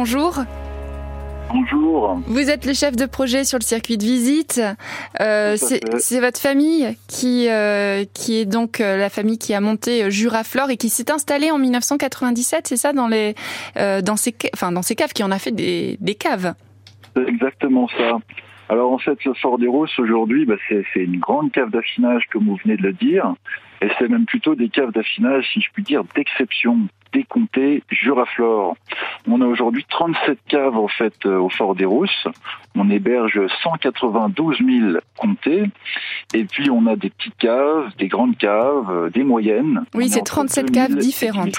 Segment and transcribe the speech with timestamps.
[0.00, 0.34] bonjour.
[1.52, 2.22] Bonjour.
[2.26, 4.58] Vous êtes le chef de projet sur le circuit de visite.
[5.20, 10.10] Euh, c'est votre famille qui, euh, qui est donc euh, la famille qui a monté
[10.10, 13.34] Juraflore et qui s'est installée en 1997, c'est ça, dans, les,
[13.76, 16.54] dans, ces, enfin, dans ces caves, qui en a fait des, des caves
[17.14, 18.20] C'est exactement ça.
[18.70, 22.46] Alors en fait, le Fort des Roses aujourd'hui, bah, c'est une grande cave d'affinage, comme
[22.46, 23.34] vous venez de le dire.
[23.82, 28.76] Et c'est même plutôt des caves d'affinage, si je puis dire, d'exception, décomptées Juraflore.
[29.26, 32.28] On a aujourd'hui 37 caves en fait euh, au Fort des Rousses.
[32.74, 35.64] On héberge 192 000 comtés.
[36.34, 39.84] Et puis on a des petites caves, des grandes caves, euh, des moyennes.
[39.94, 41.58] Oui, c'est 37 caves différentes.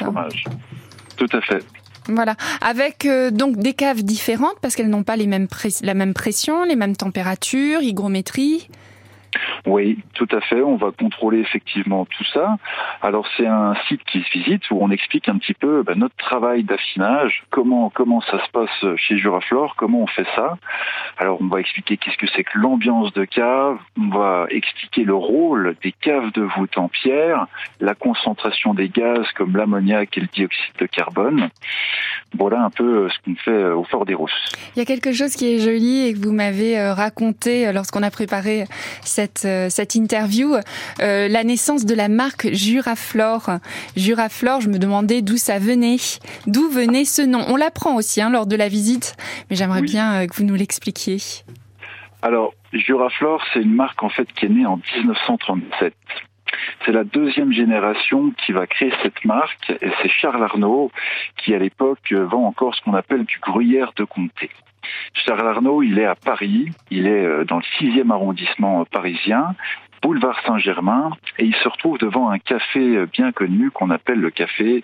[1.18, 1.64] Tout à fait.
[2.08, 5.48] Voilà, avec euh, donc des caves différentes parce qu'elles n'ont pas les mêmes
[5.84, 8.68] la même pression, les mêmes températures, hygrométrie.
[9.66, 10.62] Oui, tout à fait.
[10.62, 12.58] On va contrôler effectivement tout ça.
[13.02, 16.16] Alors c'est un site qui se visite où on explique un petit peu ben, notre
[16.16, 20.58] travail d'affinage, comment comment ça se passe chez Juraflore, comment on fait ça.
[21.18, 23.78] Alors on va expliquer qu'est-ce que c'est que l'ambiance de cave.
[24.00, 27.48] On va expliquer le rôle des caves de voûte en pierre,
[27.80, 31.50] la concentration des gaz comme l'ammoniac et le dioxyde de carbone.
[32.38, 34.32] Voilà un peu ce qu'on fait au Fort des Rousses.
[34.76, 37.72] Il y a quelque chose qui est joli et que vous m'avez euh, raconté euh,
[37.72, 38.66] lorsqu'on a préparé
[39.04, 40.56] cette euh, cette interview,
[41.02, 43.60] euh, la naissance de la marque Juraflore.
[43.96, 45.98] Juraflore, je me demandais d'où ça venait,
[46.48, 47.44] d'où venait ce nom.
[47.48, 49.16] On l'apprend aussi hein, lors de la visite,
[49.50, 51.18] mais j'aimerais bien euh, que vous nous l'expliquiez.
[52.22, 55.94] Alors, Juraflore, c'est une marque en fait qui est née en 1937.
[56.86, 60.92] C'est la deuxième génération qui va créer cette marque et c'est Charles Arnaud
[61.38, 64.50] qui à l'époque vend encore ce qu'on appelle du gruyère de comté.
[65.14, 69.56] Charles Arnaud, il est à Paris, il est euh, dans le 6e arrondissement parisien,
[70.02, 74.32] boulevard Saint-Germain, et il se retrouve devant un café euh, bien connu qu'on appelle le
[74.32, 74.84] café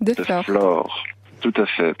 [0.00, 1.04] de, Flore.
[1.40, 1.94] Tout à fait.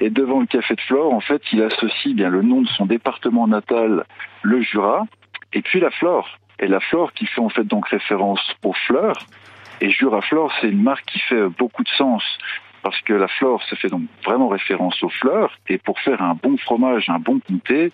[0.00, 2.86] Et devant le café de Flore, en fait, il associe bien le nom de son
[2.86, 4.04] département natal,
[4.42, 5.06] le Jura,
[5.52, 6.38] et puis la Flore.
[6.58, 9.26] Et la Flore qui fait en fait donc référence aux fleurs.
[9.80, 12.22] Et Juraflore, c'est une marque qui fait beaucoup de sens
[12.86, 15.58] parce que la flore se fait donc vraiment référence aux fleurs.
[15.68, 17.90] Et pour faire un bon fromage, un bon comté,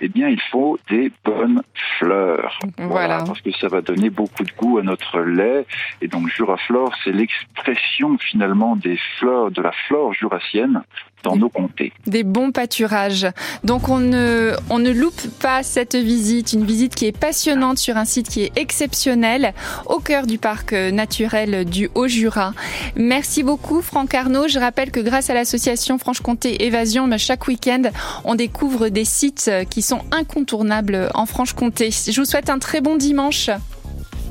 [0.00, 1.62] eh bien, il faut des bonnes
[1.98, 2.56] fleurs.
[2.78, 3.24] Voilà.
[3.26, 5.66] Parce que ça va donner beaucoup de goût à notre lait.
[6.00, 10.84] Et donc, Juraflore, c'est l'expression finalement des fleurs, de la flore jurassienne
[11.22, 11.92] dans nos comtés.
[12.06, 13.26] Des bons pâturages.
[13.64, 17.96] Donc on ne, on ne loupe pas cette visite, une visite qui est passionnante sur
[17.96, 19.52] un site qui est exceptionnel
[19.86, 22.52] au cœur du parc naturel du Haut-Jura.
[22.96, 24.48] Merci beaucoup Franck Arnaud.
[24.48, 27.82] Je rappelle que grâce à l'association Franche-Comté Évasion, bah, chaque week-end,
[28.24, 31.90] on découvre des sites qui sont incontournables en Franche-Comté.
[31.90, 33.50] Je vous souhaite un très bon dimanche.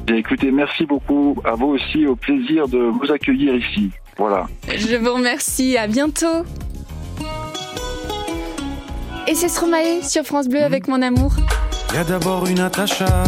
[0.07, 1.35] écoutez, merci beaucoup.
[1.43, 3.91] À vous aussi, au plaisir de vous accueillir ici.
[4.17, 4.47] Voilà.
[4.69, 5.77] Je vous remercie.
[5.77, 6.45] À bientôt.
[9.27, 11.33] Et c'est Stromae sur France Bleu avec mon amour.
[11.89, 13.23] Il y a d'abord une Natacha,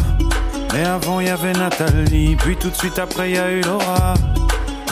[0.71, 3.61] mais avant il y avait Nathalie, puis tout de suite après il y a eu
[3.61, 4.13] Laura,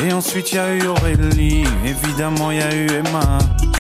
[0.04, 3.38] et ensuite il y a eu Aurélie, évidemment il y a eu Emma.